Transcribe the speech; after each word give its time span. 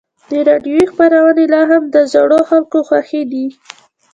د 0.29 0.31
راډیو 0.49 0.81
خپرونې 0.91 1.45
لا 1.53 1.61
هم 1.71 1.83
د 1.95 1.97
زړو 2.13 2.39
خلکو 2.49 2.77
خوښې 2.87 3.23
دي. 3.31 3.45